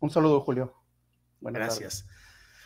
Un 0.00 0.10
saludo, 0.10 0.40
Julio. 0.40 0.74
Buenas 1.40 1.60
Gracias. 1.60 2.06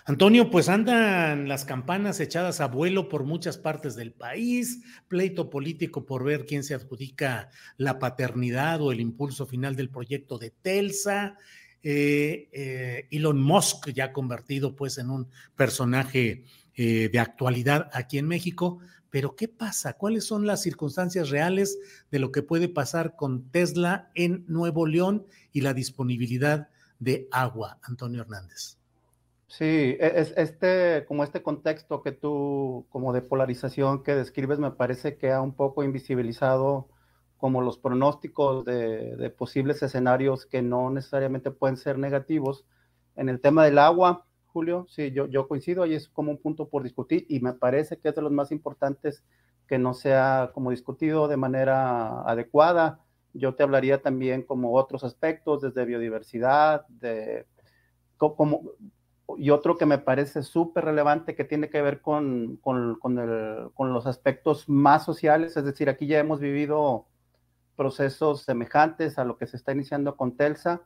Antonio, 0.06 0.50
pues 0.50 0.68
andan 0.68 1.48
las 1.48 1.64
campanas 1.64 2.20
echadas 2.20 2.60
a 2.60 2.68
vuelo 2.68 3.08
por 3.08 3.24
muchas 3.24 3.56
partes 3.56 3.96
del 3.96 4.12
país, 4.12 4.82
pleito 5.08 5.48
político 5.48 6.04
por 6.04 6.24
ver 6.24 6.44
quién 6.44 6.62
se 6.62 6.74
adjudica 6.74 7.48
la 7.78 7.98
paternidad 7.98 8.82
o 8.82 8.92
el 8.92 9.00
impulso 9.00 9.46
final 9.46 9.76
del 9.76 9.88
proyecto 9.88 10.36
de 10.36 10.50
Telsa. 10.50 11.38
Eh, 11.82 12.50
eh, 12.52 13.08
Elon 13.10 13.40
Musk 13.40 13.90
ya 13.90 14.12
convertido 14.12 14.76
pues 14.76 14.98
en 14.98 15.08
un 15.08 15.28
personaje 15.56 16.44
eh, 16.76 17.08
de 17.10 17.18
actualidad 17.18 17.88
aquí 17.94 18.18
en 18.18 18.28
México. 18.28 18.80
Pero 19.08 19.36
¿qué 19.36 19.48
pasa? 19.48 19.94
¿Cuáles 19.94 20.24
son 20.24 20.46
las 20.46 20.60
circunstancias 20.60 21.30
reales 21.30 21.78
de 22.10 22.18
lo 22.18 22.30
que 22.30 22.42
puede 22.42 22.68
pasar 22.68 23.16
con 23.16 23.50
Tesla 23.50 24.10
en 24.14 24.44
Nuevo 24.48 24.86
León 24.86 25.26
y 25.50 25.62
la 25.62 25.72
disponibilidad 25.72 26.68
de 27.04 27.28
agua, 27.30 27.78
Antonio 27.82 28.22
Hernández? 28.22 28.78
Sí, 29.46 29.64
e, 29.64 30.12
es 30.16 30.34
este, 30.36 31.04
como 31.06 31.22
este 31.22 31.42
contexto 31.42 32.02
que 32.02 32.12
tú, 32.12 32.86
como 32.88 33.12
de 33.12 33.22
polarización 33.22 34.02
que 34.02 34.14
describes, 34.14 34.58
me 34.58 34.72
parece 34.72 35.16
que 35.16 35.30
ha 35.30 35.40
un 35.40 35.54
poco 35.54 35.84
invisibilizado 35.84 36.88
como 37.36 37.60
los 37.60 37.78
pronósticos 37.78 38.64
de, 38.64 39.32
posibles 39.36 39.82
escenarios 39.82 40.46
que 40.46 40.62
no 40.62 40.90
necesariamente 40.90 41.50
pueden 41.50 41.76
ser 41.76 41.98
negativos. 41.98 42.64
En 43.16 43.28
el 43.28 43.40
tema 43.40 43.64
del 43.64 43.78
agua, 43.78 44.26
Julio, 44.46 44.86
sí, 44.88 45.12
yo, 45.12 45.26
yo 45.26 45.46
coincido, 45.46 45.84
y 45.84 45.94
es 45.94 46.08
como 46.08 46.30
un 46.30 46.38
punto 46.38 46.68
por 46.68 46.82
discutir 46.82 47.26
y 47.28 47.40
me 47.40 47.52
parece 47.52 47.98
que 47.98 48.08
es 48.08 48.14
de 48.14 48.22
los 48.22 48.32
más 48.32 48.50
importantes 48.50 49.24
que 49.68 49.78
no 49.78 49.94
sea 49.94 50.50
como 50.54 50.70
discutido 50.70 51.28
de 51.28 51.36
manera 51.36 52.22
adecuada. 52.22 53.03
Yo 53.34 53.54
te 53.54 53.62
hablaría 53.62 54.00
también 54.00 54.42
como 54.42 54.74
otros 54.74 55.04
aspectos, 55.04 55.60
desde 55.60 55.84
biodiversidad, 55.84 56.86
de 56.88 57.46
como, 58.16 58.62
y 59.36 59.50
otro 59.50 59.76
que 59.76 59.86
me 59.86 59.98
parece 59.98 60.42
súper 60.42 60.84
relevante 60.84 61.34
que 61.34 61.44
tiene 61.44 61.68
que 61.68 61.82
ver 61.82 62.00
con, 62.00 62.56
con, 62.56 62.98
con, 62.98 63.92
los 63.92 64.06
aspectos 64.06 64.68
más 64.68 65.04
sociales, 65.04 65.56
es 65.56 65.64
decir, 65.64 65.88
aquí 65.88 66.06
ya 66.06 66.18
hemos 66.18 66.40
vivido 66.40 67.06
procesos 67.76 68.42
semejantes 68.42 69.18
a 69.18 69.24
lo 69.24 69.36
que 69.36 69.46
se 69.46 69.56
está 69.56 69.72
iniciando 69.72 70.16
con 70.16 70.36
Telsa, 70.36 70.82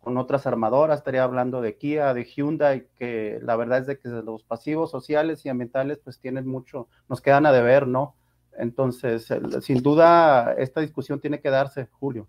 con 0.00 0.18
otras 0.18 0.46
armadoras, 0.46 0.98
estaría 0.98 1.24
hablando 1.24 1.60
de 1.60 1.76
Kia, 1.76 2.14
de 2.14 2.24
Hyundai, 2.24 2.88
que 2.96 3.40
la 3.42 3.56
verdad 3.56 3.78
es 3.78 3.86
de 3.86 3.98
que 3.98 4.08
los 4.08 4.44
pasivos 4.44 4.90
sociales 4.90 5.44
y 5.44 5.48
ambientales 5.48 5.98
pues 5.98 6.20
tienen 6.20 6.46
mucho, 6.46 6.88
nos 7.08 7.20
quedan 7.20 7.46
a 7.46 7.52
deber, 7.52 7.88
¿no? 7.88 8.14
Entonces, 8.58 9.28
sin 9.62 9.82
duda, 9.82 10.54
esta 10.58 10.80
discusión 10.80 11.20
tiene 11.20 11.40
que 11.40 11.50
darse, 11.50 11.88
Julio. 11.92 12.28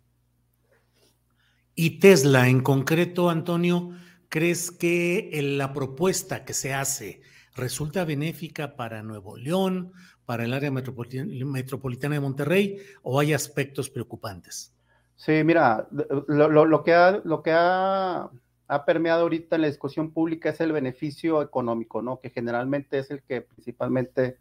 Y 1.75 1.99
Tesla 1.99 2.47
en 2.47 2.61
concreto, 2.61 3.29
Antonio, 3.29 3.91
¿crees 4.29 4.71
que 4.71 5.29
la 5.57 5.73
propuesta 5.73 6.43
que 6.43 6.53
se 6.53 6.73
hace 6.73 7.21
resulta 7.55 8.05
benéfica 8.05 8.75
para 8.75 9.03
Nuevo 9.03 9.37
León, 9.37 9.93
para 10.25 10.45
el 10.45 10.53
área 10.53 10.71
metropolitana 10.71 12.15
de 12.15 12.19
Monterrey, 12.19 12.77
o 13.03 13.19
hay 13.19 13.33
aspectos 13.33 13.89
preocupantes? 13.89 14.73
Sí, 15.15 15.43
mira, 15.43 15.87
lo, 15.91 16.83
que, 16.83 16.93
ha, 16.93 17.21
lo 17.23 17.41
que 17.41 17.51
ha, 17.51 18.29
ha, 18.67 18.85
permeado 18.85 19.23
ahorita 19.23 19.55
en 19.55 19.63
la 19.63 19.67
discusión 19.67 20.11
pública 20.11 20.49
es 20.49 20.61
el 20.61 20.71
beneficio 20.71 21.41
económico, 21.41 22.01
¿no? 22.03 22.19
Que 22.19 22.29
generalmente 22.29 22.99
es 22.99 23.09
el 23.09 23.23
que 23.23 23.41
principalmente 23.41 24.37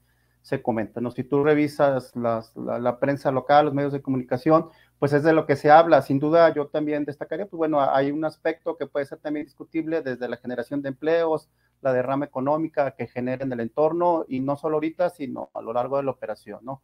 se 0.47 0.63
comenta, 0.63 1.01
¿no? 1.01 1.11
Si 1.11 1.25
tú 1.25 1.43
revisas 1.43 2.15
la, 2.15 2.99
prensa 3.01 3.33
local, 3.33 3.65
los 3.65 3.75
medios 3.75 3.93
de 3.93 4.01
comunicación, 4.01 4.69
pues 5.01 5.13
es 5.13 5.25
de 5.25 5.33
lo 5.33 5.45
que 5.45 5.57
se 5.57 5.73
habla. 5.73 6.03
Sin 6.03 6.21
duda, 6.21 6.55
yo 6.55 6.69
también 6.69 7.05
destacaría, 7.05 7.47
pues 7.47 7.59
bueno, 7.59 7.81
hay 7.81 8.13
un 8.13 8.25
aspecto 8.25 8.77
que 8.77 8.87
puede 8.87 9.07
ser 9.07 9.19
también 9.19 9.45
discutible 9.45 10.03
desde 10.03 10.29
la 10.29 10.37
generación 10.37 10.83
de 10.83 10.91
empleos, 10.91 11.49
la 11.81 11.93
derrama 11.93 12.27
económica 12.27 12.93
que 12.93 13.09
genera 13.09 13.45
en 13.45 13.51
el 13.51 13.59
entorno, 13.59 14.25
y 14.29 14.39
no 14.39 14.57
solo 14.57 14.77
ahorita, 14.77 15.11
sino 15.11 15.51
a 15.53 15.61
lo 15.63 15.73
largo 15.73 15.97
de 15.97 16.05
la 16.05 16.13
operación, 16.13 16.61
¿no? 16.63 16.81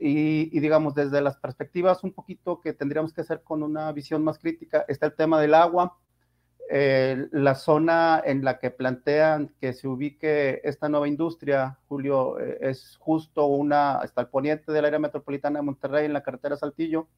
Y, 0.00 0.58
digamos, 0.58 0.94
desde 0.94 1.20
las 1.20 1.36
perspectivas 1.36 2.02
un 2.04 2.14
poquito 2.14 2.62
que 2.62 2.72
tendríamos 2.72 3.12
que 3.12 3.20
hacer 3.20 3.42
con 3.42 3.62
una 3.62 3.92
visión 3.92 4.24
más 4.24 4.38
crítica, 4.38 4.86
está 4.88 5.04
el 5.04 5.14
tema 5.14 5.38
del 5.38 5.52
agua, 5.52 5.98
eh, 6.70 7.28
la 7.32 7.54
zona 7.54 8.22
en 8.24 8.44
la 8.44 8.58
que 8.58 8.70
plantean 8.70 9.54
que 9.60 9.72
se 9.72 9.88
ubique 9.88 10.60
esta 10.64 10.88
nueva 10.88 11.08
industria, 11.08 11.78
Julio, 11.88 12.38
eh, 12.38 12.58
es 12.62 12.96
justo 12.98 13.46
una, 13.46 13.96
hasta 13.96 14.22
el 14.22 14.28
poniente 14.28 14.72
del 14.72 14.84
área 14.84 14.98
metropolitana 14.98 15.58
de 15.58 15.64
Monterrey, 15.64 16.06
en 16.06 16.12
la 16.12 16.22
carretera 16.22 16.56
Saltillo, 16.56 17.08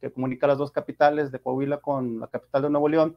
que 0.00 0.12
comunica 0.12 0.46
las 0.46 0.58
dos 0.58 0.72
capitales 0.72 1.30
de 1.30 1.40
Coahuila 1.40 1.78
con 1.78 2.20
la 2.20 2.26
capital 2.28 2.62
de 2.62 2.70
Nuevo 2.70 2.88
León. 2.88 3.16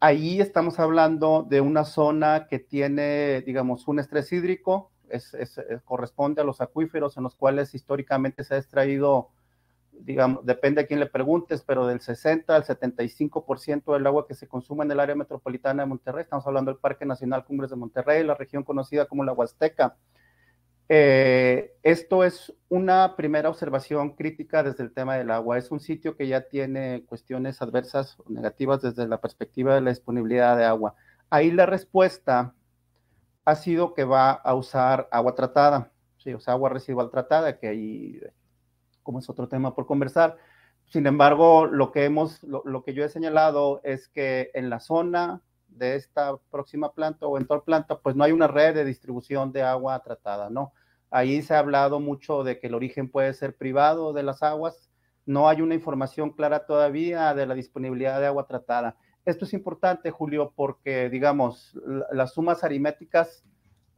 Ahí 0.00 0.40
estamos 0.40 0.78
hablando 0.78 1.46
de 1.48 1.60
una 1.60 1.84
zona 1.84 2.46
que 2.48 2.58
tiene, 2.58 3.42
digamos, 3.42 3.88
un 3.88 3.98
estrés 3.98 4.32
hídrico, 4.32 4.90
es, 5.08 5.36
corresponde 5.84 6.40
a 6.40 6.44
los 6.44 6.60
acuíferos 6.60 7.16
en 7.16 7.22
los 7.24 7.36
cuales 7.36 7.74
históricamente 7.74 8.42
se 8.44 8.54
ha 8.54 8.58
extraído 8.58 9.30
digamos, 10.00 10.44
depende 10.44 10.80
a 10.82 10.86
quién 10.86 11.00
le 11.00 11.06
preguntes, 11.06 11.62
pero 11.62 11.86
del 11.86 12.00
60 12.00 12.54
al 12.54 12.64
75% 12.64 13.92
del 13.92 14.06
agua 14.06 14.26
que 14.26 14.34
se 14.34 14.48
consume 14.48 14.84
en 14.84 14.90
el 14.90 15.00
área 15.00 15.14
metropolitana 15.14 15.82
de 15.82 15.88
Monterrey, 15.88 16.22
estamos 16.22 16.46
hablando 16.46 16.70
del 16.70 16.80
Parque 16.80 17.06
Nacional 17.06 17.44
Cumbres 17.44 17.70
de 17.70 17.76
Monterrey, 17.76 18.24
la 18.24 18.34
región 18.34 18.62
conocida 18.62 19.06
como 19.06 19.24
la 19.24 19.32
Huasteca. 19.32 19.96
Eh, 20.88 21.72
esto 21.82 22.24
es 22.24 22.52
una 22.68 23.16
primera 23.16 23.48
observación 23.48 24.10
crítica 24.14 24.62
desde 24.62 24.84
el 24.84 24.92
tema 24.92 25.16
del 25.16 25.30
agua. 25.30 25.56
Es 25.56 25.70
un 25.70 25.80
sitio 25.80 26.16
que 26.16 26.28
ya 26.28 26.42
tiene 26.42 27.04
cuestiones 27.06 27.62
adversas 27.62 28.18
o 28.20 28.30
negativas 28.30 28.82
desde 28.82 29.08
la 29.08 29.20
perspectiva 29.20 29.74
de 29.74 29.80
la 29.80 29.90
disponibilidad 29.90 30.56
de 30.56 30.64
agua. 30.64 30.94
Ahí 31.30 31.50
la 31.50 31.66
respuesta 31.66 32.54
ha 33.44 33.56
sido 33.56 33.94
que 33.94 34.04
va 34.04 34.32
a 34.32 34.54
usar 34.54 35.08
agua 35.10 35.34
tratada, 35.34 35.92
sí, 36.18 36.32
o 36.34 36.40
sea, 36.40 36.54
agua 36.54 36.70
residual 36.70 37.10
tratada, 37.10 37.58
que 37.58 37.68
ahí 37.68 38.20
como 39.04 39.20
es 39.20 39.30
otro 39.30 39.46
tema 39.46 39.72
por 39.76 39.86
conversar. 39.86 40.36
Sin 40.86 41.06
embargo, 41.06 41.66
lo 41.66 41.92
que 41.92 42.04
hemos, 42.04 42.42
lo, 42.42 42.82
que 42.82 42.94
yo 42.94 43.04
he 43.04 43.08
señalado 43.08 43.80
es 43.84 44.08
que 44.08 44.50
en 44.54 44.68
la 44.70 44.80
zona 44.80 45.40
de 45.68 45.96
esta 45.96 46.36
próxima 46.50 46.92
planta 46.92 47.26
o 47.26 47.38
en 47.38 47.46
toda 47.46 47.62
planta, 47.62 48.00
pues 48.00 48.16
no 48.16 48.24
hay 48.24 48.32
una 48.32 48.48
red 48.48 48.74
de 48.74 48.84
distribución 48.84 49.52
de 49.52 49.62
agua 49.62 50.02
tratada, 50.02 50.50
¿no? 50.50 50.72
Ahí 51.10 51.42
se 51.42 51.54
ha 51.54 51.60
hablado 51.60 52.00
mucho 52.00 52.42
de 52.42 52.58
que 52.58 52.66
el 52.66 52.74
origen 52.74 53.08
puede 53.08 53.32
ser 53.34 53.56
privado 53.56 54.12
de 54.12 54.24
las 54.24 54.42
aguas. 54.42 54.90
No 55.26 55.48
hay 55.48 55.62
una 55.62 55.74
información 55.74 56.30
clara 56.30 56.66
todavía 56.66 57.34
de 57.34 57.46
la 57.46 57.54
disponibilidad 57.54 58.20
de 58.20 58.26
agua 58.26 58.46
tratada. 58.46 58.96
Esto 59.24 59.46
es 59.46 59.54
importante, 59.54 60.10
Julio, 60.10 60.52
porque, 60.54 61.08
digamos, 61.08 61.78
las 62.12 62.34
sumas 62.34 62.62
aritméticas 62.62 63.44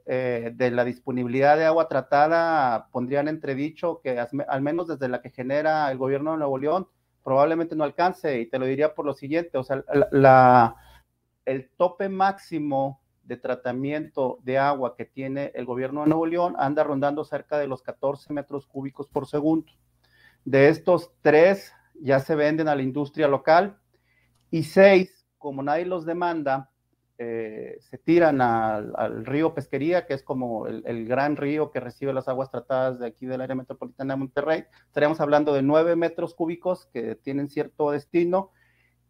eh, 0.07 0.53
de 0.55 0.71
la 0.71 0.85
disponibilidad 0.85 1.57
de 1.57 1.65
agua 1.65 1.89
tratada 1.89 2.89
pondrían 2.93 3.27
entredicho 3.27 4.01
que 4.01 4.19
al 4.21 4.63
menos 4.63 4.87
desde 4.87 5.09
la 5.09 5.21
que 5.21 5.31
genera 5.31 5.91
el 5.91 5.99
gobierno 5.99 6.31
de 6.33 6.39
Nuevo 6.39 6.59
León, 6.59 6.89
probablemente 7.25 7.75
no 7.75 7.83
alcance 7.83 8.41
y 8.41 8.47
te 8.47 8.61
lo 8.61 8.67
diría 8.67 8.95
por 8.95 9.05
lo 9.05 9.15
siguiente, 9.15 9.59
o 9.59 9.65
sea, 9.65 9.83
la, 10.13 10.77
el 11.45 11.69
tope 11.71 12.09
máximo 12.09 13.01
de 13.25 13.37
tratamiento 13.37 14.39
de 14.45 14.59
agua 14.59 14.95
que 14.95 15.07
tiene 15.07 15.51
el 15.55 15.65
gobierno 15.65 16.03
de 16.03 16.09
Nuevo 16.09 16.27
León 16.27 16.55
anda 16.57 16.85
rondando 16.85 17.25
cerca 17.25 17.59
de 17.59 17.67
los 17.67 17.83
14 17.83 18.33
metros 18.33 18.67
cúbicos 18.67 19.09
por 19.09 19.27
segundo. 19.27 19.73
De 20.45 20.69
estos, 20.69 21.11
tres 21.23 21.73
ya 22.01 22.21
se 22.21 22.37
venden 22.37 22.69
a 22.69 22.77
la 22.77 22.83
industria 22.83 23.27
local 23.27 23.77
y 24.51 24.63
seis, 24.63 25.27
como 25.39 25.65
nadie 25.65 25.85
los 25.85 26.07
demanda, 26.07 26.71
eh, 27.19 27.79
se 27.81 27.97
tiran 27.97 28.43
al, 28.43 29.25
río 29.25 29.55
Pesquería, 29.55 30.07
que 30.07 30.15
es 30.15 30.23
como 30.23 30.67
el, 30.67 31.07
gran 31.07 31.37
río 31.37 31.71
que 31.71 31.81
recibe 31.81 32.13
las 32.13 32.29
aguas 32.29 32.51
tratadas 32.51 32.99
de 32.99 33.07
aquí 33.07 33.25
del 33.25 33.41
área 33.41 33.57
metropolitana 33.57 34.15
de 34.15 34.19
Monterrey. 34.19 34.65
Estaríamos 34.87 35.21
hablando 35.21 35.55
de 35.55 35.63
nueve 35.63 35.97
metros 35.97 36.35
cúbicos 36.35 36.87
que 36.93 37.15
tienen 37.15 37.49
cierto 37.49 37.91
destino 37.91 38.51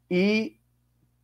y 0.08 0.60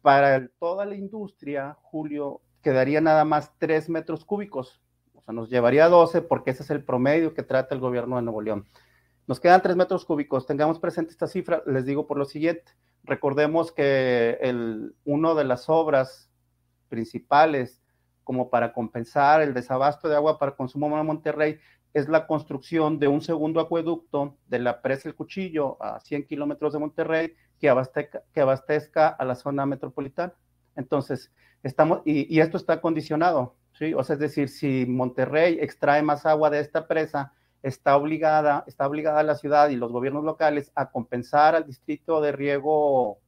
para 0.01 0.49
toda 0.59 0.85
la 0.85 0.97
industria, 0.97 1.77
Julio, 1.83 2.41
quedaría 2.63 3.01
nada 3.01 3.25
más 3.25 3.53
tres 3.59 3.89
metros 3.89 4.25
cúbicos. 4.25 4.83
O 5.15 5.23
sea, 5.23 5.33
nos 5.33 5.51
llevaría 5.51 5.89
12 5.89 6.23
porque 6.23 6.51
ese 6.51 6.65
es 6.65 6.71
el 6.71 6.85
promedio 6.85 7.33
que 7.33 7.45
trata 7.45 7.77
el 7.77 7.81
gobierno 7.81 8.17
de 8.17 8.23
Nuevo 8.23 8.43
León. 8.43 8.67
Nos 9.29 9.39
quedan 9.39 9.63
tres 9.63 9.77
metros 9.77 10.05
cúbicos. 10.05 10.47
Tengamos 10.47 10.81
presente 10.81 11.13
esta 11.13 11.29
cifra. 11.29 11.63
Les 11.67 11.87
digo 11.87 12.09
por 12.09 12.19
lo 12.19 12.25
siguiente. 12.25 12.73
Recordemos 13.05 13.71
que 13.71 14.39
el, 14.41 14.97
uno 15.05 15.37
de 15.37 15.45
las 15.45 15.69
obras 15.69 16.32
principales 16.93 17.81
como 18.23 18.51
para 18.51 18.75
compensar 18.75 19.41
el 19.41 19.55
desabasto 19.55 20.11
de 20.11 20.17
agua 20.17 20.39
para 20.39 20.55
consumo 20.55 20.99
en 20.99 21.07
Monterrey 21.07 21.59
es 21.95 22.07
la 22.07 22.27
construcción 22.27 22.99
de 22.99 23.09
un 23.09 23.23
segundo 23.23 23.61
acueducto 23.61 24.37
de 24.47 24.59
la 24.59 24.83
presa 24.83 25.09
El 25.09 25.15
Cuchillo 25.15 25.83
a 25.83 26.01
100 26.01 26.27
kilómetros 26.27 26.75
de 26.75 26.79
Monterrey 26.79 27.35
que 27.59 27.71
abastezca, 27.71 28.23
que 28.35 28.43
abastezca 28.43 29.09
a 29.09 29.25
la 29.25 29.35
zona 29.35 29.65
metropolitana. 29.65 30.35
Entonces, 30.77 31.33
estamos, 31.63 32.03
y, 32.05 32.39
esto 32.41 32.59
está 32.59 32.83
condicionado, 32.83 33.57
¿sí? 33.73 33.95
O 33.95 34.05
sea, 34.05 34.15
es 34.15 34.21
decir, 34.21 34.51
si 34.51 34.85
Monterrey 34.87 35.59
extrae 35.61 36.03
más 36.03 36.27
agua 36.27 36.51
de 36.51 36.61
esta 36.61 36.87
presa, 36.87 37.33
está 37.63 37.97
obligada, 37.97 38.65
está 38.67 38.87
obligada 38.87 39.23
la 39.23 39.37
ciudad 39.37 39.71
y 39.71 39.77
los 39.77 39.93
gobiernos 39.93 40.25
locales 40.25 40.73
a 40.75 40.91
compensar 40.91 41.55
al 41.55 41.67
distrito 41.67 42.21
de 42.21 42.33
riego 42.33 43.19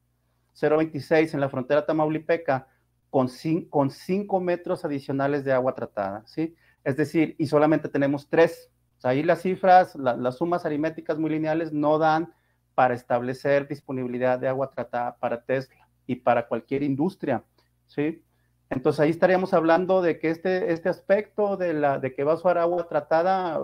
026 0.60 1.32
en 1.32 1.40
la 1.40 1.48
frontera 1.48 1.86
tamaulipeca 1.86 2.68
con, 3.14 3.28
con 3.70 3.90
cinco 3.90 4.40
metros 4.40 4.84
adicionales 4.84 5.44
de 5.44 5.52
agua 5.52 5.72
tratada, 5.76 6.24
¿sí? 6.26 6.56
Es 6.82 6.96
decir, 6.96 7.36
y 7.38 7.46
solamente 7.46 7.88
tenemos 7.88 8.28
tres. 8.28 8.72
ahí 9.04 9.22
las 9.22 9.40
cifras, 9.40 9.94
las 9.94 10.38
sumas 10.38 10.66
aritméticas 10.66 11.16
muy 11.16 11.30
lineales 11.30 11.72
no 11.72 12.00
dan 12.00 12.34
para 12.74 12.94
establecer 12.94 13.68
disponibilidad 13.68 14.40
de 14.40 14.48
agua 14.48 14.68
tratada 14.68 15.16
para 15.16 15.44
Tesla 15.44 15.88
y 16.08 16.16
para 16.16 16.48
cualquier 16.48 16.82
industria, 16.82 17.44
¿sí? 17.86 18.24
Entonces 18.68 18.98
ahí 18.98 19.10
estaríamos 19.10 19.54
hablando 19.54 20.02
de 20.02 20.18
que 20.18 20.30
este, 20.30 20.72
este 20.72 20.88
aspecto 20.88 21.56
de, 21.56 21.72
la, 21.72 22.00
de 22.00 22.12
que 22.12 22.24
va 22.24 22.32
a 22.32 22.34
usar 22.34 22.58
agua 22.58 22.88
tratada, 22.88 23.60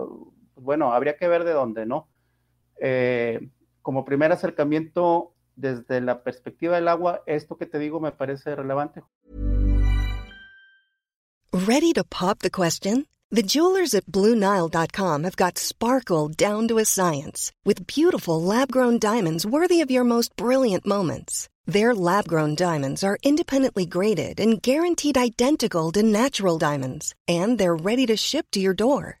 bueno, 0.55 0.93
habría 0.93 1.17
que 1.17 1.27
ver 1.27 1.43
de 1.43 1.51
dónde, 1.51 1.85
¿no? 1.85 2.07
Eh, 2.79 3.49
como 3.81 4.05
primer 4.05 4.31
acercamiento 4.31 5.33
desde 5.61 6.01
la 6.01 6.23
perspectiva 6.23 6.75
del 6.75 6.87
agua, 6.87 7.21
esto 7.25 7.55
que 7.55 7.65
te 7.65 7.79
digo 7.79 7.99
me 7.99 8.11
parece 8.11 8.55
relevante. 8.55 9.03
Ready 11.53 11.93
to 11.93 12.03
pop 12.03 12.39
the 12.39 12.49
question? 12.49 13.05
The 13.29 13.43
jewelers 13.43 13.93
at 13.93 14.07
BlueNile.com 14.07 15.23
have 15.23 15.37
got 15.37 15.57
sparkle 15.57 16.27
down 16.27 16.67
to 16.67 16.79
a 16.79 16.85
science 16.85 17.53
with 17.63 17.87
beautiful 17.87 18.41
lab-grown 18.41 18.99
diamonds 18.99 19.45
worthy 19.45 19.79
of 19.79 19.89
your 19.89 20.03
most 20.03 20.35
brilliant 20.35 20.85
moments. 20.85 21.47
Their 21.65 21.95
lab-grown 21.95 22.55
diamonds 22.55 23.03
are 23.03 23.17
independently 23.23 23.85
graded 23.85 24.39
and 24.39 24.61
guaranteed 24.61 25.17
identical 25.17 25.93
to 25.93 26.03
natural 26.03 26.57
diamonds, 26.57 27.15
and 27.25 27.57
they're 27.57 27.75
ready 27.75 28.05
to 28.07 28.17
ship 28.17 28.47
to 28.51 28.59
your 28.59 28.73
door. 28.73 29.20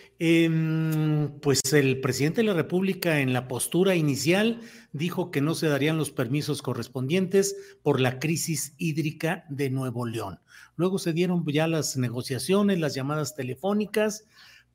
Em, 0.23 1.39
pues 1.39 1.61
el 1.73 1.99
presidente 1.99 2.41
de 2.41 2.47
la 2.47 2.53
República 2.53 3.21
en 3.21 3.33
la 3.33 3.47
postura 3.47 3.95
inicial 3.95 4.61
dijo 4.93 5.31
que 5.31 5.41
no 5.41 5.55
se 5.55 5.67
darían 5.67 5.97
los 5.97 6.11
permisos 6.11 6.61
correspondientes 6.61 7.55
por 7.81 7.99
la 7.99 8.19
crisis 8.19 8.75
hídrica 8.77 9.45
de 9.49 9.71
Nuevo 9.71 10.05
León. 10.05 10.39
Luego 10.75 10.99
se 10.99 11.13
dieron 11.13 11.43
ya 11.47 11.67
las 11.67 11.97
negociaciones, 11.97 12.77
las 12.77 12.93
llamadas 12.93 13.33
telefónicas, 13.33 14.27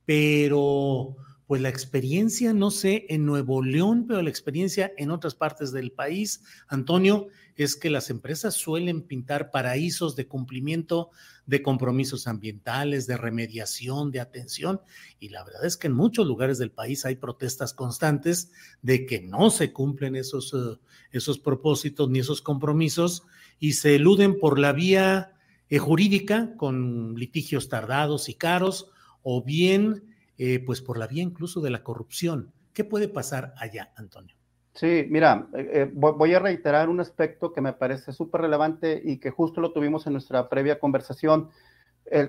pero 0.05 1.15
pues 1.47 1.61
la 1.61 1.69
experiencia, 1.69 2.53
no 2.53 2.73
sé, 2.73 3.07
en 3.09 3.25
Nuevo 3.25 3.63
León, 3.63 4.07
pero 4.09 4.21
la 4.21 4.31
experiencia 4.31 4.93
en 4.97 5.13
otras 5.13 5.37
partes 5.37 5.71
del 5.71 5.93
país, 5.93 6.43
Antonio, 6.67 7.29
es 7.55 7.77
que 7.77 7.89
las 7.89 8.11
empresas 8.11 8.55
suelen 8.55 9.03
pintar 9.03 9.53
paraísos 9.53 10.17
de 10.17 10.27
cumplimiento 10.27 11.11
de 11.47 11.63
compromisos 11.63 12.27
ambientales, 12.27 13.07
de 13.07 13.17
remediación, 13.17 14.11
de 14.11 14.19
atención, 14.19 14.81
y 15.21 15.29
la 15.29 15.45
verdad 15.45 15.65
es 15.65 15.77
que 15.77 15.87
en 15.87 15.93
muchos 15.93 16.27
lugares 16.27 16.59
del 16.59 16.73
país 16.73 17.05
hay 17.07 17.15
protestas 17.15 17.73
constantes 17.73 18.51
de 18.83 19.07
que 19.07 19.21
no 19.21 19.51
se 19.51 19.73
cumplen 19.73 20.17
esos, 20.17 20.53
uh, 20.53 20.79
esos 21.13 21.39
propósitos 21.39 22.11
ni 22.11 22.19
esos 22.19 22.43
compromisos 22.43 23.23
y 23.61 23.75
se 23.75 23.95
eluden 23.95 24.41
por 24.41 24.59
la 24.59 24.73
vía 24.73 25.37
eh, 25.69 25.79
jurídica 25.79 26.57
con 26.57 27.15
litigios 27.15 27.69
tardados 27.69 28.29
y 28.29 28.35
caros, 28.35 28.91
o 29.23 29.43
bien 29.43 30.16
eh, 30.39 30.63
pues 30.65 30.83
por 30.83 30.99
la 30.99 31.07
vía 31.07 31.23
incluso 31.23 31.61
de 31.61 31.71
la 31.71 31.83
corrupción. 31.83 32.53
¿Qué 32.73 32.85
puede 32.85 33.09
pasar 33.09 33.55
allá, 33.57 33.93
Antonio? 33.97 34.37
Sí, 34.75 35.07
mira, 35.09 35.49
eh, 35.55 35.71
eh, 35.73 35.91
voy 35.93 36.35
a 36.35 36.39
reiterar 36.39 36.91
un 36.91 37.01
aspecto 37.01 37.53
que 37.53 37.63
me 37.63 37.73
parece 37.73 38.13
súper 38.13 38.43
relevante 38.43 39.01
y 39.03 39.19
que 39.19 39.31
justo 39.31 39.63
lo 39.63 39.73
tuvimos 39.73 40.07
en 40.07 40.13
nuestra 40.13 40.49
previa 40.49 40.79
conversación. 40.79 41.51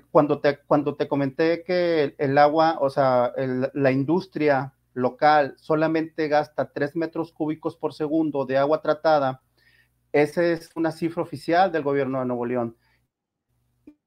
cuando, 0.10 0.40
te, 0.40 0.60
cuando 0.66 0.96
te 0.96 1.08
comenté 1.08 1.64
que 1.64 2.16
el, 2.18 2.38
agua, 2.40 2.78
o 2.80 2.90
sea, 2.90 3.32
la 3.74 3.92
industria 3.92 4.74
local 4.94 5.54
solamente 5.58 6.28
gasta 6.28 6.72
3 6.72 6.96
metros 6.96 7.32
cúbicos 7.32 7.76
por 7.76 7.94
segundo 7.94 8.46
de 8.46 8.58
agua 8.58 8.82
tratada, 8.82 9.44
esa 10.12 10.44
es 10.44 10.72
una 10.76 10.92
cifra 10.92 11.22
oficial 11.22 11.72
del 11.72 11.84
gobierno 11.84 12.20
de 12.20 12.26
Nuevo 12.26 12.46
León. 12.46 12.76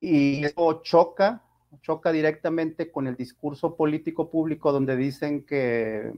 Y 0.00 0.44
eso 0.44 0.80
choca 0.82 1.44
choca 1.82 2.12
directamente 2.12 2.90
con 2.90 3.06
el 3.06 3.16
discurso 3.16 3.76
político 3.76 4.30
público 4.30 4.72
donde 4.72 4.96
dicen 4.96 5.44
que 5.44 6.12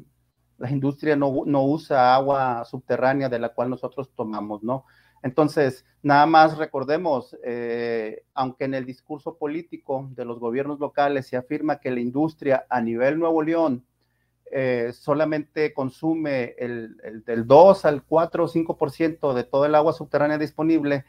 la 0.59 0.71
industria 0.71 1.17
no, 1.17 1.29
usa 1.29 2.15
agua 2.15 2.65
subterránea 2.65 3.29
de 3.29 3.39
la 3.39 3.51
cual 3.51 3.71
nosotros 3.71 4.11
tomamos, 4.15 4.63
¿no? 4.63 4.85
Entonces, 5.23 5.85
nada 6.03 6.27
más 6.27 6.59
recordemos, 6.59 7.37
eh, 7.45 8.25
aunque 8.35 8.65
en 8.65 8.75
el 8.75 8.85
discurso 8.85 9.37
político 9.37 10.09
de 10.13 10.25
los 10.25 10.39
gobiernos 10.41 10.81
locales 10.81 11.27
se 11.27 11.37
afirma 11.37 11.79
que 11.79 11.91
la 11.91 12.01
industria 12.01 12.67
a 12.69 12.81
nivel 12.81 13.19
Nuevo 13.19 13.43
León 13.43 13.85
eh, 14.51 14.93
solamente 14.93 15.73
consume 15.73 16.55
el, 16.59 16.97
el, 17.05 17.25
del 17.25 17.47
2 17.47 17.85
al 17.85 18.03
4 18.05 18.45
o 18.45 18.49
5% 18.49 19.33
de 19.33 19.45
todo 19.45 19.65
el 19.65 19.75
agua 19.75 19.93
subterránea 19.93 20.39
disponible, 20.39 21.05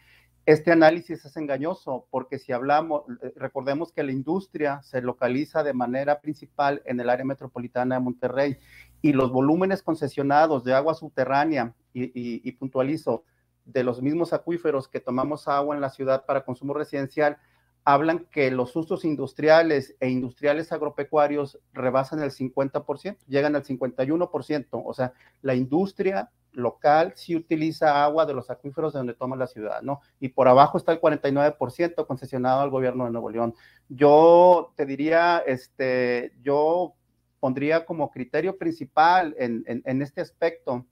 este 0.46 0.74
análisis 0.74 1.24
es 1.24 1.38
engañoso 1.38 2.06
porque 2.10 2.38
si 2.38 2.52
hablamos, 2.52 3.04
eh, 3.22 3.34
recordemos 3.38 3.94
que 3.94 4.04
la 4.04 4.12
industria 4.12 4.82
se 4.84 5.02
localiza 5.02 5.64
de 5.64 5.74
manera 5.74 6.20
principal 6.20 6.82
en 6.86 7.00
el 7.00 7.10
área 7.10 7.24
metropolitana 7.24 7.96
de 7.96 8.02
Monterrey 8.02 8.58
y 9.02 9.14
los 9.14 9.32
volúmenes 9.32 9.82
concesionados 9.82 10.66
de 10.66 10.74
agua 10.74 10.96
subterránea 10.96 11.74
y, 11.94 12.52
puntualizo, 12.54 13.24
de 13.66 13.84
los 13.84 14.02
mismos 14.02 14.34
acuíferos 14.34 14.90
que 14.90 15.00
tomamos 15.00 15.48
agua 15.48 15.76
en 15.76 15.82
la 15.82 15.90
ciudad 15.90 16.26
para 16.26 16.44
consumo 16.44 16.74
residencial, 16.74 17.38
hablan 17.86 18.26
que 18.32 18.52
los 18.52 18.76
usos 18.76 19.06
industriales 19.06 19.96
e 20.00 20.10
industriales 20.10 20.72
agropecuarios 20.72 21.60
rebasan 21.72 22.22
el 22.22 22.32
50%, 22.32 23.18
llegan 23.28 23.56
al 23.56 23.64
51%. 23.64 24.68
O 24.72 24.94
sea, 24.94 25.14
la 25.42 25.56
industria 25.56 26.32
local 26.54 27.14
sí 27.16 27.36
utiliza 27.36 28.04
agua 28.04 28.26
de 28.26 28.34
los 28.34 28.50
acuíferos 28.50 28.94
de 28.94 29.00
donde 29.00 29.14
toma 29.14 29.36
la 29.36 29.48
ciudad, 29.48 29.82
¿no? 29.82 30.02
Y 30.20 30.30
por 30.30 30.48
abajo 30.48 30.78
está 30.78 30.92
el 30.92 31.02
49% 31.02 32.08
concesionado 32.08 32.62
al 32.62 32.70
gobierno 32.70 33.06
de 33.06 33.12
Nuevo 33.12 33.30
León. 33.30 33.54
Yo 33.90 34.74
te 34.76 34.86
diría, 34.86 35.44
este, 35.46 36.34
yo 36.42 36.96
pondría 37.40 37.86
como 37.86 38.10
criterio 38.12 38.58
principal 38.58 39.36
en, 39.38 40.02
este 40.02 40.22
aspecto 40.22 40.86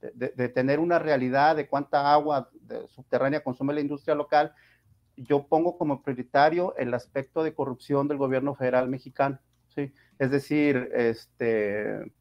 de, 0.00 0.48
tener 0.48 0.80
una 0.80 0.98
realidad 0.98 1.54
de 1.54 1.68
cuánta 1.68 2.12
agua 2.12 2.50
subterránea 2.88 3.44
consume 3.44 3.72
la 3.72 3.80
industria 3.80 4.16
local, 4.16 4.52
yo 5.16 5.46
pongo 5.46 5.78
como 5.78 6.02
prioritario 6.02 6.74
el 6.76 6.92
aspecto 6.94 7.44
de 7.44 7.54
corrupción 7.54 8.08
del 8.08 8.18
gobierno 8.18 8.54
federal 8.54 8.88
mexicano, 8.88 9.38
¿sí? 9.68 9.92
Es 10.18 10.30
decir, 10.30 10.90
este, 10.94 12.12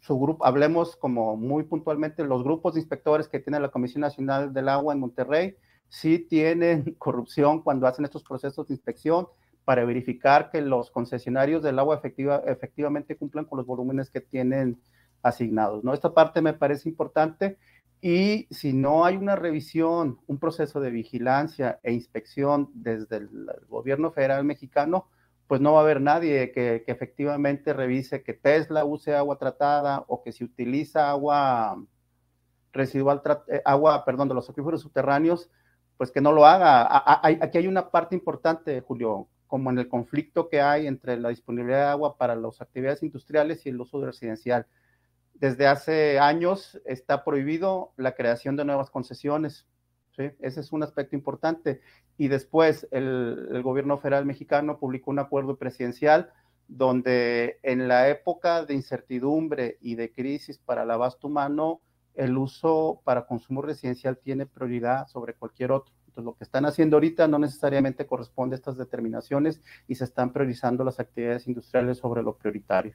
su, 0.00 0.18
grupo, 0.18 0.44
hablemos 0.44 0.96
como 0.96 1.36
muy 1.36 1.64
puntualmente, 1.64 2.24
los 2.24 2.42
grupos 2.42 2.74
de 2.74 2.80
inspectores 2.80 3.28
que 3.28 3.40
tiene 3.40 3.60
la 3.60 3.70
Comisión 3.70 4.00
Nacional 4.00 4.52
del 4.52 4.68
Agua 4.68 4.94
en 4.94 5.00
Monterrey, 5.00 5.56
sí 5.88 6.18
tienen 6.18 6.94
corrupción 6.98 7.62
cuando 7.62 7.86
hacen 7.86 8.04
estos 8.04 8.24
procesos 8.24 8.66
de 8.68 8.74
inspección 8.74 9.28
para 9.64 9.84
verificar 9.84 10.50
que 10.50 10.60
los 10.60 10.90
concesionarios 10.90 11.62
del 11.62 11.78
agua 11.78 11.96
efectiva, 11.96 12.42
efectivamente 12.46 13.16
cumplan 13.16 13.44
con 13.44 13.58
los 13.58 13.66
volúmenes 13.66 14.10
que 14.10 14.20
tienen 14.20 14.80
asignados. 15.22 15.84
¿no? 15.84 15.94
Esta 15.94 16.12
parte 16.12 16.42
me 16.42 16.52
parece 16.52 16.88
importante 16.88 17.58
y 18.00 18.48
si 18.50 18.72
no 18.72 19.04
hay 19.04 19.16
una 19.16 19.36
revisión, 19.36 20.18
un 20.26 20.38
proceso 20.38 20.80
de 20.80 20.90
vigilancia 20.90 21.78
e 21.84 21.92
inspección 21.92 22.70
desde 22.74 23.18
el 23.18 23.48
gobierno 23.68 24.10
federal 24.10 24.44
mexicano, 24.44 25.06
pues 25.52 25.60
no 25.60 25.74
va 25.74 25.80
a 25.80 25.82
haber 25.82 26.00
nadie 26.00 26.50
que, 26.50 26.82
efectivamente 26.86 27.74
revise 27.74 28.22
que 28.22 28.32
Tesla 28.32 28.86
use 28.86 29.14
agua 29.14 29.36
tratada 29.36 30.02
o 30.08 30.22
que 30.22 30.32
si 30.32 30.44
utiliza 30.44 31.10
agua 31.10 31.76
residual, 32.72 33.20
eh, 33.48 33.60
agua, 33.62 34.02
perdón, 34.06 34.28
de 34.28 34.34
los 34.34 34.48
acuíferos 34.48 34.80
subterráneos, 34.80 35.50
pues 35.98 36.10
que 36.10 36.22
no 36.22 36.32
lo 36.32 36.46
haga. 36.46 36.88
Aquí 37.22 37.58
hay 37.58 37.66
una 37.66 37.90
parte 37.90 38.14
importante, 38.14 38.80
Julio, 38.80 39.28
como 39.46 39.68
en 39.68 39.78
el 39.78 39.88
conflicto 39.90 40.48
que 40.48 40.62
hay 40.62 40.86
entre 40.86 41.18
la 41.18 41.28
disponibilidad 41.28 41.80
de 41.80 41.90
agua 41.90 42.16
para 42.16 42.34
las 42.34 42.62
actividades 42.62 43.02
industriales 43.02 43.66
y 43.66 43.68
el 43.68 43.78
uso 43.78 44.02
residencial 44.02 44.66
desde 45.34 45.66
hace 45.66 46.18
años 46.18 46.80
está 46.86 47.24
prohibido 47.24 47.92
la 47.98 48.14
creación 48.14 48.56
de 48.56 48.64
nuevas 48.64 48.88
concesiones. 48.88 49.66
¿Sí? 50.16 50.30
Ese 50.40 50.60
es 50.60 50.72
un 50.72 50.82
aspecto 50.82 51.16
importante. 51.16 51.80
Y 52.18 52.28
después 52.28 52.86
el, 52.90 53.60
gobierno 53.62 53.98
federal 53.98 54.26
mexicano 54.26 54.78
publicó 54.78 55.10
un 55.10 55.18
acuerdo 55.18 55.56
presidencial 55.56 56.30
donde 56.68 57.58
en 57.62 57.88
la 57.88 58.08
época 58.08 58.64
de 58.64 58.74
incertidumbre 58.74 59.78
y 59.80 59.94
de 59.96 60.12
crisis 60.12 60.58
para 60.58 60.84
el 60.84 60.90
abasto 60.90 61.26
humano, 61.26 61.80
el 62.14 62.36
uso 62.36 63.00
para 63.04 63.26
consumo 63.26 63.62
residencial 63.62 64.18
tiene 64.18 64.46
prioridad 64.46 65.06
sobre 65.08 65.34
cualquier 65.34 65.72
otro. 65.72 65.92
Entonces, 66.06 66.24
lo 66.24 66.34
que 66.34 66.44
están 66.44 66.66
haciendo 66.66 66.96
ahorita 66.96 67.26
no 67.26 67.38
necesariamente 67.38 68.06
corresponde 68.06 68.54
a 68.54 68.58
estas 68.58 68.76
determinaciones 68.76 69.62
y 69.88 69.94
se 69.94 70.04
están 70.04 70.32
priorizando 70.32 70.84
las 70.84 71.00
actividades 71.00 71.46
industriales 71.46 71.98
sobre 71.98 72.22
lo 72.22 72.36
prioritario. 72.36 72.94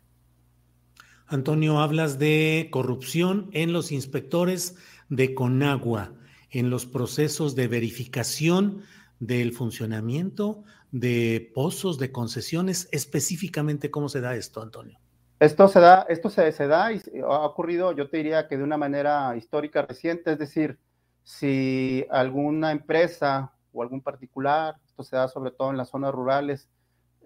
Antonio, 1.26 1.80
hablas 1.80 2.20
de 2.20 2.70
corrupción 2.72 3.50
en 3.52 3.74
los 3.74 3.92
inspectores 3.92 4.78
de 5.10 5.34
Conagua, 5.34 6.14
en 6.50 6.70
los 6.70 6.86
procesos 6.86 7.56
de 7.56 7.68
verificación 7.68 8.84
del 9.20 9.52
funcionamiento 9.54 10.64
de 10.92 11.52
pozos, 11.54 11.98
de 11.98 12.12
concesiones. 12.12 12.88
Específicamente, 12.92 13.92
¿cómo 13.92 14.10
se 14.10 14.22
da 14.22 14.36
esto, 14.36 14.62
Antonio? 14.62 15.00
Esto 15.40 15.68
se 15.68 15.80
da, 15.80 16.06
esto 16.10 16.30
se, 16.30 16.52
se 16.52 16.68
da 16.68 16.92
y 16.92 17.02
ha 17.24 17.46
ocurrido, 17.46 17.92
yo 17.92 18.10
te 18.10 18.18
diría 18.18 18.48
que 18.48 18.58
de 18.58 18.64
una 18.64 18.78
manera 18.78 19.36
histórica 19.36 19.84
reciente, 19.84 20.32
es 20.32 20.40
decir, 20.40 20.80
si 21.24 22.06
alguna 22.10 22.72
empresa 22.72 23.54
o 23.72 23.84
algún 23.84 24.02
particular, 24.02 24.78
esto 24.88 25.04
se 25.04 25.16
da 25.16 25.28
sobre 25.28 25.52
todo 25.52 25.70
en 25.70 25.78
las 25.78 25.90
zonas 25.90 26.12
rurales, 26.12 26.68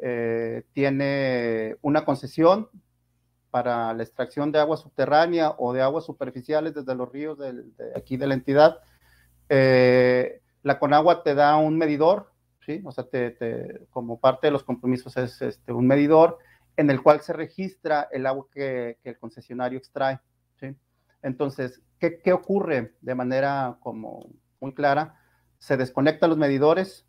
eh, 0.02 0.64
tiene 0.74 1.78
una 1.82 2.04
concesión 2.04 2.68
para 3.50 3.94
la 3.94 4.04
extracción 4.04 4.52
de 4.52 4.60
agua 4.60 4.76
subterránea 4.76 5.56
o 5.58 5.72
de 5.72 5.82
aguas 5.82 6.06
superficiales 6.06 6.74
desde 6.74 6.96
los 6.96 7.12
ríos 7.12 7.38
de 7.38 7.64
aquí 7.96 8.18
de 8.18 8.28
la 8.28 8.34
entidad, 8.34 8.80
eh, 9.54 10.42
la 10.64 10.80
Conagua 10.80 11.24
te 11.24 11.36
da 11.36 11.58
un 11.58 11.78
medidor, 11.78 12.32
¿sí? 12.66 12.82
O 12.86 12.92
sea, 12.94 13.04
te, 13.04 13.86
como 13.90 14.18
parte 14.18 14.48
de 14.48 14.52
los 14.52 14.64
compromisos 14.64 15.18
es 15.18 15.42
este, 15.42 15.74
un 15.74 15.88
medidor 15.88 16.38
en 16.78 16.90
el 16.90 17.04
cual 17.04 17.20
se 17.20 17.34
registra 17.34 18.08
el 18.14 18.28
agua 18.28 18.48
que, 18.50 18.98
el 19.04 19.20
concesionario 19.20 19.78
extrae, 19.78 20.22
¿sí? 20.58 20.74
Entonces, 21.22 21.82
¿qué, 22.00 22.20
¿qué, 22.20 22.32
ocurre 22.32 22.94
de 23.02 23.14
manera 23.14 23.78
como 23.82 24.26
muy 24.62 24.74
clara? 24.74 25.20
Se 25.60 25.76
desconectan 25.76 26.30
los 26.30 26.40
medidores 26.40 27.06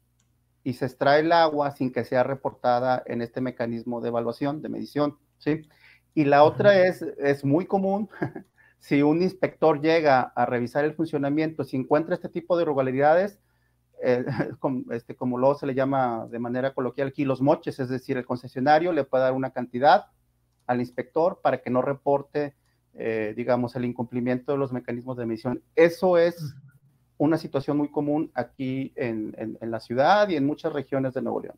y 0.65 0.73
se 0.73 0.87
extrae 0.87 1.21
el 1.21 1.31
agua 1.31 1.71
sin 1.71 1.93
que 1.93 2.05
sea 2.05 2.25
reportada 2.25 3.05
en 3.07 3.23
este 3.23 3.41
mecanismo 3.41 4.01
de 4.01 4.09
evaluación, 4.09 4.63
de 4.63 4.69
medición, 4.69 5.17
¿sí? 5.39 5.69
Y 6.13 6.25
la 6.25 6.43
otra 6.43 6.87
es, 6.89 7.03
es 7.03 7.45
muy 7.45 7.67
común, 7.67 8.11
si 8.83 9.01
un 9.01 9.23
inspector 9.23 9.81
llega 9.81 10.33
a 10.35 10.45
revisar 10.45 10.85
el 10.85 10.95
funcionamiento, 10.95 11.63
si 11.63 11.77
encuentra 11.77 12.17
este 12.17 12.29
tipo 12.29 12.57
de 12.57 12.63
irregularidades, 12.63 13.39
eh, 14.03 14.25
como, 14.59 14.91
este, 14.91 15.15
como 15.15 15.39
luego 15.39 15.55
se 15.55 15.67
le 15.67 15.75
llama 15.75 16.27
de 16.29 16.41
manera 16.41 16.75
coloquial 16.75 17.09
aquí, 17.09 17.25
los 17.25 17.41
moches, 17.41 17.79
es 17.79 17.89
decir, 17.89 18.17
el 18.17 18.27
concesionario 18.27 18.93
le 18.93 19.05
puede 19.05 19.23
dar 19.23 19.35
una 19.35 19.51
cantidad 19.51 20.07
al 20.67 20.81
inspector 20.81 21.39
para 21.41 21.63
que 21.63 21.71
no 21.71 21.81
reporte, 21.81 22.57
eh, 22.95 23.35
digamos, 23.37 23.77
el 23.77 23.85
incumplimiento 23.85 24.51
de 24.51 24.59
los 24.59 24.73
mecanismos 24.73 25.17
de 25.17 25.23
emisión. 25.23 25.63
Eso 25.77 26.19
es 26.19 26.57
una 27.19 27.39
situación 27.39 27.77
muy 27.77 27.89
común 27.89 28.33
aquí 28.35 28.93
en, 28.97 29.33
en 29.39 29.71
la 29.71 29.79
ciudad 29.79 30.29
y 30.29 30.35
en 30.35 30.45
muchas 30.45 30.73
regiones 30.73 31.15
de 31.15 31.23
Nuevo 31.23 31.41
León. 31.41 31.57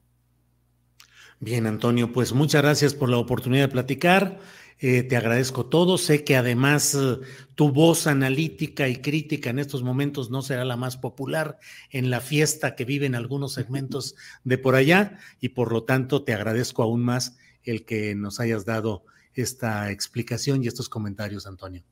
Bien, 1.40 1.66
Antonio, 1.66 2.12
pues 2.12 2.34
muchas 2.34 2.62
gracias 2.62 2.94
por 2.94 3.08
la 3.08 3.16
oportunidad 3.16 3.62
de 3.62 3.72
platicar. 3.72 4.38
Eh, 4.80 5.02
te 5.02 5.16
agradezco 5.16 5.66
todo. 5.66 5.98
Sé 5.98 6.24
que 6.24 6.36
además 6.36 6.94
eh, 6.94 7.18
tu 7.54 7.70
voz 7.70 8.06
analítica 8.06 8.88
y 8.88 8.96
crítica 8.96 9.50
en 9.50 9.58
estos 9.58 9.82
momentos 9.82 10.30
no 10.30 10.42
será 10.42 10.64
la 10.64 10.76
más 10.76 10.96
popular 10.96 11.58
en 11.90 12.10
la 12.10 12.20
fiesta 12.20 12.74
que 12.74 12.84
viven 12.84 13.14
algunos 13.14 13.52
segmentos 13.54 14.16
de 14.44 14.58
por 14.58 14.74
allá 14.74 15.18
y 15.40 15.50
por 15.50 15.72
lo 15.72 15.84
tanto 15.84 16.24
te 16.24 16.34
agradezco 16.34 16.82
aún 16.82 17.02
más 17.02 17.36
el 17.62 17.84
que 17.84 18.14
nos 18.14 18.40
hayas 18.40 18.64
dado 18.64 19.04
esta 19.32 19.90
explicación 19.90 20.62
y 20.62 20.68
estos 20.68 20.88
comentarios, 20.88 21.46
Antonio. 21.46 21.82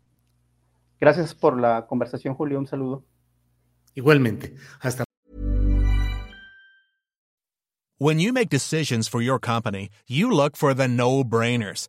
Gracias 1.00 1.34
por 1.34 1.58
la 1.58 1.86
conversación, 1.86 2.34
Julio. 2.34 2.58
Un 2.58 2.66
saludo. 2.66 3.04
Igualmente. 3.94 4.54
Hasta 4.80 5.04
When 7.98 8.18
you 8.18 8.32
make 8.32 8.48
decisions 8.48 9.06
for 9.06 9.22
your 9.22 9.38
company, 9.38 9.88
you 10.08 10.28
look 10.28 10.56
for 10.56 10.74
the 10.74 10.88
no-brainers. 10.88 11.88